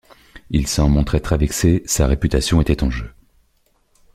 Il 0.49 0.65
s’en 0.65 0.89
montrait 0.89 1.19
très 1.19 1.37
vexé, 1.37 1.83
sa 1.85 2.07
réputation 2.07 2.59
était 2.59 2.83
en 2.83 2.89
jeu. 2.89 3.13